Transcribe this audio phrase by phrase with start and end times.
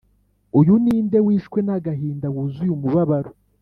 [0.59, 3.31] uyu ni nde wishwe n'agahinda, wuzuy' umubabaro,